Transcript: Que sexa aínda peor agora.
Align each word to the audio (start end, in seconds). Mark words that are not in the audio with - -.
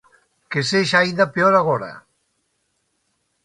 Que 0.51 0.61
sexa 0.69 0.97
aínda 0.99 1.31
peor 1.35 1.53
agora. 1.57 1.91